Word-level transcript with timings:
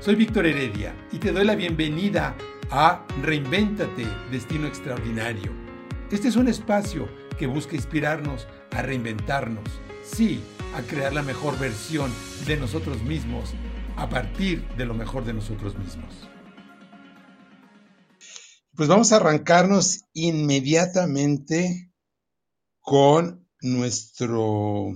Soy 0.00 0.14
Víctor 0.14 0.46
Heredia 0.46 0.96
y 1.12 1.18
te 1.18 1.30
doy 1.30 1.44
la 1.44 1.54
bienvenida 1.54 2.34
a 2.70 3.06
Reinvéntate, 3.20 4.06
Destino 4.30 4.66
Extraordinario. 4.66 5.52
Este 6.10 6.28
es 6.28 6.36
un 6.36 6.48
espacio 6.48 7.06
que 7.38 7.46
busca 7.46 7.76
inspirarnos 7.76 8.46
a 8.70 8.80
reinventarnos, 8.80 9.68
sí, 10.02 10.40
a 10.74 10.80
crear 10.80 11.12
la 11.12 11.20
mejor 11.20 11.58
versión 11.58 12.10
de 12.46 12.56
nosotros 12.56 13.02
mismos 13.02 13.52
a 13.96 14.08
partir 14.08 14.66
de 14.78 14.86
lo 14.86 14.94
mejor 14.94 15.26
de 15.26 15.34
nosotros 15.34 15.76
mismos. 15.78 16.30
Pues 18.74 18.88
vamos 18.88 19.12
a 19.12 19.16
arrancarnos 19.16 20.06
inmediatamente 20.14 21.92
con 22.80 23.46
nuestro, 23.60 24.94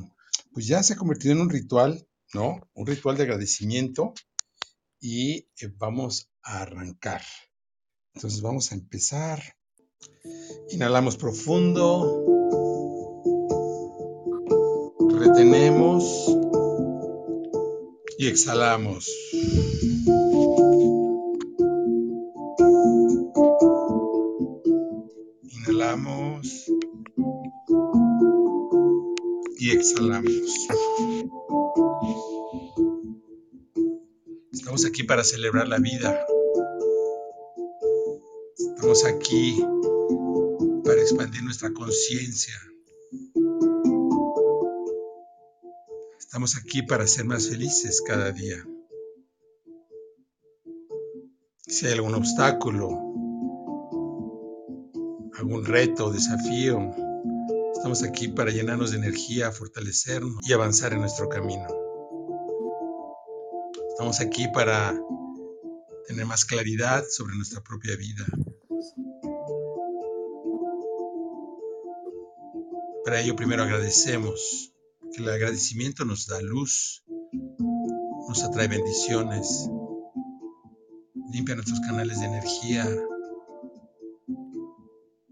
pues 0.55 0.67
ya 0.67 0.83
se 0.83 0.95
ha 0.95 0.97
convertido 0.97 1.35
en 1.35 1.43
un 1.43 1.51
ritual, 1.51 2.09
¿no? 2.33 2.57
Un 2.73 2.87
ritual 2.87 3.19
de 3.19 3.25
agradecimiento 3.25 4.15
y 5.05 5.51
eh, 5.61 5.71
vamos 5.77 6.31
a 6.43 6.63
arrancar. 6.63 7.21
Entonces 8.15 8.41
vamos 8.41 8.73
a 8.73 8.75
empezar. 8.75 9.43
Inhalamos 10.71 11.19
profundo. 11.19 12.25
Retenemos 15.11 16.05
y 18.19 18.29
exhalamos. 18.29 19.11
Inhalamos 25.67 26.65
y 29.59 29.71
exhalamos. 29.71 31.14
Estamos 34.75 34.91
aquí 34.91 35.05
para 35.05 35.23
celebrar 35.23 35.69
la 35.69 35.79
vida. 35.79 36.27
Estamos 38.59 39.05
aquí 39.05 39.65
para 40.83 41.01
expandir 41.01 41.45
nuestra 41.45 41.73
conciencia. 41.73 42.55
Estamos 46.19 46.57
aquí 46.57 46.83
para 46.83 47.07
ser 47.07 47.25
más 47.25 47.49
felices 47.49 48.03
cada 48.05 48.33
día. 48.33 48.67
Si 51.69 51.87
hay 51.87 51.93
algún 51.93 52.17
obstáculo, 52.17 52.89
algún 55.39 55.65
reto, 55.65 56.11
desafío, 56.11 56.81
estamos 57.77 58.03
aquí 58.03 58.27
para 58.27 58.51
llenarnos 58.51 58.91
de 58.91 58.97
energía, 58.97 59.53
fortalecernos 59.53 60.41
y 60.43 60.53
avanzar 60.53 60.95
en 60.95 61.03
nuestro 61.03 61.29
camino. 61.29 61.84
Estamos 63.95 64.21
aquí 64.21 64.49
para 64.49 64.93
tener 66.09 66.27
más 66.27 66.45
claridad 66.45 67.05
sobre 67.09 67.37
nuestra 67.37 67.63
propia 67.63 67.95
vida. 67.95 68.27
Para 73.05 73.21
ello 73.21 73.37
primero 73.37 73.63
agradecemos 73.63 74.75
que 75.13 75.23
el 75.23 75.29
agradecimiento 75.29 76.05
nos 76.05 76.27
da 76.27 76.43
luz, 76.43 77.05
nos 78.27 78.43
atrae 78.43 78.67
bendiciones, 78.67 79.71
limpia 81.31 81.55
nuestros 81.55 81.79
canales 81.79 82.19
de 82.19 82.27
energía 82.27 82.85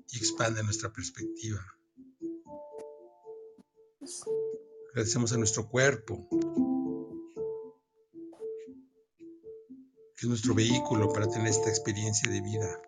y 0.09 0.17
expande 0.17 0.63
nuestra 0.63 0.93
perspectiva. 0.93 1.67
Agradecemos 4.93 5.33
a 5.33 5.37
nuestro 5.37 5.69
cuerpo, 5.69 6.29
es 10.23 10.29
nuestro 10.29 10.55
vehículo 10.55 11.13
para 11.13 11.27
tener 11.27 11.49
esta 11.49 11.69
experiencia 11.69 12.31
de 12.31 12.41
vida. 12.41 12.81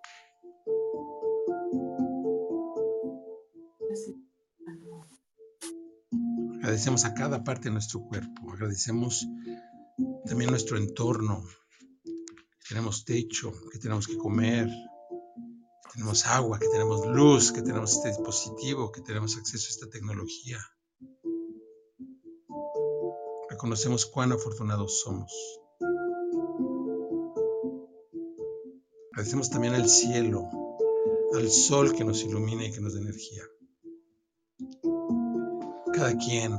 Agradecemos 6.58 7.04
a 7.04 7.12
cada 7.12 7.42
parte 7.42 7.64
de 7.64 7.72
nuestro 7.72 8.04
cuerpo, 8.04 8.52
agradecemos 8.52 9.26
también 10.26 10.50
nuestro 10.50 10.78
entorno, 10.78 11.44
tenemos 12.68 13.04
techo, 13.04 13.52
que 13.70 13.78
tenemos 13.78 14.06
que 14.06 14.16
comer, 14.16 14.68
que 14.68 15.92
tenemos 15.92 16.26
agua, 16.26 16.58
que 16.58 16.68
tenemos 16.68 17.04
luz, 17.06 17.52
que 17.52 17.62
tenemos 17.62 17.96
este 17.96 18.08
dispositivo, 18.08 18.92
que 18.92 19.00
tenemos 19.00 19.36
acceso 19.36 19.66
a 19.66 19.70
esta 19.70 19.90
tecnología. 19.90 20.58
Reconocemos 23.50 24.06
cuán 24.06 24.32
afortunados 24.32 25.00
somos. 25.00 25.63
Agradecemos 29.14 29.48
también 29.48 29.74
al 29.74 29.88
cielo, 29.88 30.50
al 31.34 31.48
sol 31.48 31.94
que 31.94 32.04
nos 32.04 32.22
ilumina 32.22 32.66
y 32.66 32.72
que 32.72 32.80
nos 32.80 32.94
da 32.94 33.00
energía 33.00 33.42
cada 35.94 36.16
quien 36.18 36.58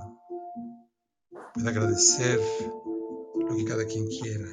puede 1.53 1.69
agradecer 1.69 2.39
lo 3.37 3.55
que 3.55 3.65
cada 3.65 3.85
quien 3.85 4.07
quiera. 4.07 4.47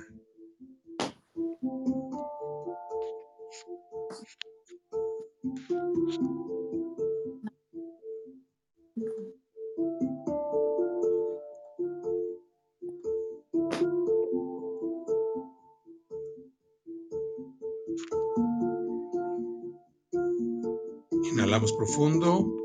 Inhalamos 21.33 21.73
profundo 21.73 22.63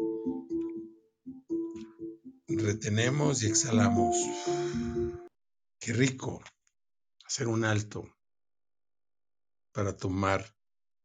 retenemos 2.68 3.44
y 3.44 3.48
exhalamos. 3.48 4.18
Qué 5.80 5.94
rico 5.94 6.44
hacer 7.26 7.48
un 7.48 7.64
alto 7.64 8.14
para 9.72 9.96
tomar 9.96 10.54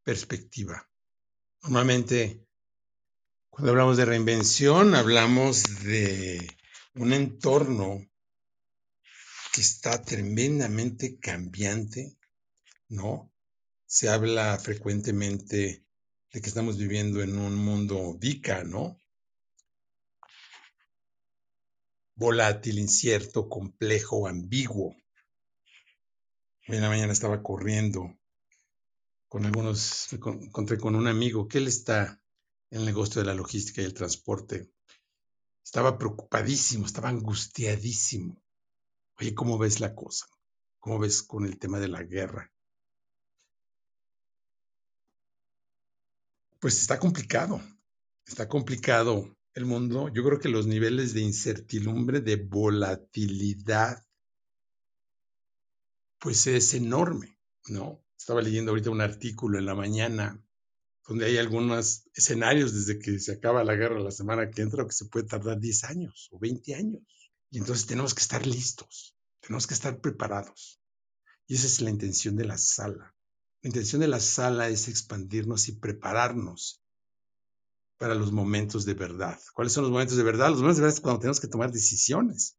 perspectiva. 0.03 0.89
Normalmente, 1.62 2.44
cuando 3.50 3.71
hablamos 3.71 3.97
de 3.97 4.05
reinvención, 4.05 4.94
hablamos 4.94 5.84
de 5.84 6.50
un 6.94 7.12
entorno 7.12 8.05
que 9.53 9.61
está 9.61 10.03
tremendamente 10.03 11.19
cambiante, 11.19 12.17
¿no? 12.89 13.31
Se 13.93 14.09
habla 14.09 14.59
frecuentemente 14.59 15.85
de 16.33 16.41
que 16.41 16.49
estamos 16.49 16.79
viviendo 16.79 17.21
en 17.21 17.37
un 17.37 17.55
mundo 17.55 18.17
VICA, 18.19 18.65
¿no? 18.65 18.97
volátil, 22.15 22.79
incierto, 22.79 23.51
complejo, 23.51 24.27
ambiguo. 24.27 24.97
Hoy 26.69 26.77
en 26.77 26.81
la 26.81 26.89
mañana 26.89 27.13
estaba 27.13 27.43
corriendo 27.43 28.17
con 29.29 29.45
algunos, 29.45 30.09
me 30.13 30.47
encontré 30.47 30.79
con 30.79 30.95
un 30.95 31.07
amigo 31.07 31.47
que 31.47 31.59
él 31.59 31.69
está 31.69 32.19
en 32.71 32.81
el 32.81 32.87
negocio 32.87 33.21
de 33.21 33.27
la 33.27 33.35
logística 33.35 33.83
y 33.83 33.85
el 33.85 33.93
transporte. 33.93 34.71
Estaba 35.63 35.99
preocupadísimo, 35.99 36.87
estaba 36.87 37.11
angustiadísimo. 37.11 38.43
Oye, 39.19 39.35
¿cómo 39.35 39.59
ves 39.59 39.81
la 39.81 39.95
cosa? 39.95 40.25
¿Cómo 40.79 40.99
ves 40.99 41.23
con 41.23 41.45
el 41.45 41.59
tema 41.59 41.79
de 41.79 41.89
la 41.89 42.03
guerra? 42.05 42.52
Pues 46.62 46.78
está 46.78 47.00
complicado, 47.00 47.61
está 48.25 48.49
complicado 48.49 49.37
el 49.53 49.64
mundo, 49.64 50.09
yo 50.14 50.23
creo 50.23 50.38
que 50.38 50.49
los 50.49 50.69
niveles 50.69 51.12
de 51.12 51.20
incertidumbre, 51.20 52.20
de 52.20 52.37
volatilidad, 52.37 54.06
pues 56.20 56.47
es 56.47 56.73
enorme, 56.75 57.37
¿no? 57.67 58.00
Estaba 58.17 58.43
leyendo 58.43 58.70
ahorita 58.70 58.91
un 58.91 59.00
artículo 59.00 59.59
en 59.59 59.67
la 59.67 59.75
mañana 59.75 60.41
donde 61.09 61.26
hay 61.26 61.37
algunos 61.38 62.05
escenarios 62.14 62.73
desde 62.73 63.00
que 63.00 63.19
se 63.19 63.32
acaba 63.32 63.64
la 63.64 63.75
guerra 63.75 63.99
la 63.99 64.12
semana 64.12 64.49
que 64.49 64.62
entra 64.62 64.87
que 64.87 64.93
se 64.93 65.06
puede 65.06 65.26
tardar 65.26 65.59
10 65.59 65.82
años 65.82 66.29
o 66.31 66.38
20 66.38 66.76
años. 66.76 67.03
Y 67.50 67.59
entonces 67.59 67.87
tenemos 67.87 68.14
que 68.14 68.20
estar 68.23 68.47
listos, 68.47 69.17
tenemos 69.41 69.67
que 69.67 69.75
estar 69.75 70.00
preparados. 70.00 70.81
Y 71.49 71.56
esa 71.56 71.67
es 71.67 71.81
la 71.81 71.91
intención 71.91 72.37
de 72.37 72.44
la 72.44 72.56
sala. 72.56 73.12
La 73.62 73.69
intención 73.69 74.00
de 74.00 74.09
la 74.09 74.19
sala 74.19 74.69
es 74.69 74.88
expandirnos 74.88 75.69
y 75.69 75.73
prepararnos 75.73 76.82
para 77.97 78.17
los 78.17 78.32
momentos 78.32 78.85
de 78.85 78.94
verdad. 78.94 79.41
¿Cuáles 79.55 79.73
son 79.73 79.85
los 79.85 79.93
momentos 79.93 80.17
de 80.17 80.25
verdad? 80.25 80.50
Los 80.50 80.59
momentos 80.59 80.79
de 80.79 80.82
verdad 80.82 80.97
es 80.97 81.00
cuando 81.00 81.20
tenemos 81.20 81.38
que 81.38 81.47
tomar 81.47 81.70
decisiones. 81.70 82.59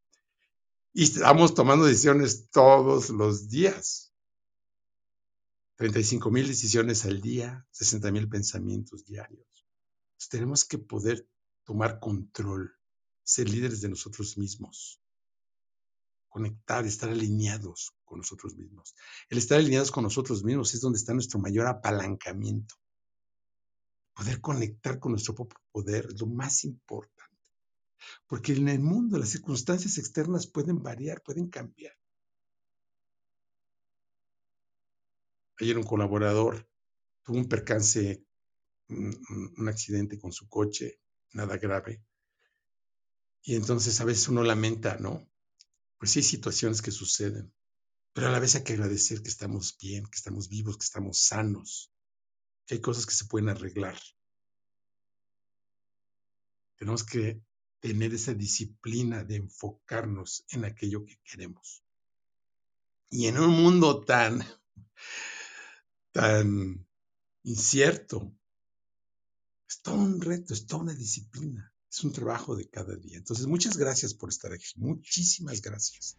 Y 0.94 1.04
estamos 1.04 1.54
tomando 1.54 1.84
decisiones 1.86 2.50
todos 2.50 3.10
los 3.10 3.50
días. 3.50 4.14
35 5.76 6.32
mil 6.32 6.48
decisiones 6.48 7.04
al 7.04 7.20
día, 7.20 7.68
60 7.72 8.10
mil 8.12 8.30
pensamientos 8.30 9.04
diarios. 9.04 9.66
tenemos 10.30 10.64
que 10.64 10.78
poder 10.78 11.28
tomar 11.66 12.00
control, 12.00 12.72
ser 13.24 13.50
líderes 13.50 13.82
de 13.82 13.90
nosotros 13.90 14.38
mismos, 14.38 15.02
conectar, 16.30 16.86
estar 16.86 17.10
alineados 17.10 17.94
con 18.14 18.20
nosotros 18.20 18.56
mismos. 18.56 18.94
El 19.28 19.40
estar 19.40 19.58
alineados 19.58 19.90
con 19.90 20.04
nosotros 20.04 20.44
mismos 20.44 20.72
es 20.76 20.82
donde 20.82 21.00
está 21.00 21.16
nuestro 21.16 21.40
mayor 21.40 21.66
apalancamiento. 21.66 22.76
Poder 24.14 24.40
conectar 24.40 25.00
con 25.00 25.14
nuestro 25.14 25.34
propio 25.34 25.58
poder 25.72 26.06
es 26.14 26.22
lo 26.22 26.28
más 26.28 26.64
importante. 26.64 27.34
Porque 28.28 28.54
en 28.54 28.68
el 28.70 28.82
mundo 28.82 29.18
las 29.18 29.30
circunstancias 29.30 29.98
externas 29.98 30.46
pueden 30.46 30.84
variar, 30.84 31.24
pueden 31.24 31.50
cambiar. 31.50 31.96
Ayer 35.60 35.76
un 35.76 35.84
colaborador 35.84 36.70
tuvo 37.24 37.38
un 37.38 37.50
percance, 37.50 38.24
un, 38.90 39.68
accidente 39.68 40.20
con 40.20 40.32
su 40.32 40.48
coche, 40.48 41.00
nada 41.32 41.58
grave. 41.58 42.04
Y 43.42 43.56
entonces 43.56 44.00
a 44.02 44.06
veces 44.06 44.28
uno 44.28 44.44
lamenta, 44.44 44.98
¿no? 45.00 45.28
Pues 45.98 46.12
sí 46.12 46.22
situaciones 46.22 46.84
que 46.84 46.92
suceden, 46.92 47.52
pero 48.14 48.28
a 48.28 48.32
la 48.32 48.40
vez 48.40 48.56
hay 48.56 48.64
que 48.64 48.74
agradecer 48.74 49.24
que 49.24 49.30
estamos 49.30 49.76
bien, 49.80 50.06
que 50.06 50.16
estamos 50.16 50.48
vivos, 50.48 50.78
que 50.78 50.86
estamos 50.86 51.20
sanos, 51.20 51.92
que 52.66 52.76
hay 52.76 52.82
cosas 52.82 53.06
que 53.06 53.16
se 53.16 53.26
pueden 53.26 53.50
arreglar. 53.50 54.00
Tenemos 56.78 57.04
que 57.04 57.42
tener 57.80 58.14
esa 58.14 58.34
disciplina 58.34 59.24
de 59.24 59.38
enfocarnos 59.38 60.46
en 60.50 60.66
aquello 60.66 61.04
que 61.06 61.20
queremos. 61.24 61.84
Y 63.10 63.28
en 63.28 63.40
un 63.40 63.50
mundo 63.50 64.06
tan, 64.06 64.44
tan 66.12 66.88
incierto, 67.44 68.36
es 69.68 69.82
todo 69.82 69.96
un 69.96 70.22
reto, 70.22 70.54
es 70.54 70.66
toda 70.66 70.84
una 70.84 70.94
disciplina, 70.94 71.74
es 71.92 72.04
un 72.04 72.14
trabajo 72.14 72.56
de 72.56 72.70
cada 72.70 72.96
día. 72.96 73.18
Entonces, 73.18 73.48
muchas 73.48 73.76
gracias 73.76 74.14
por 74.14 74.30
estar 74.30 74.54
aquí, 74.54 74.72
muchísimas 74.78 75.62
gracias. 75.62 76.18